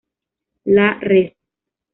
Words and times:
La 0.77 0.87
Res. 0.99 1.31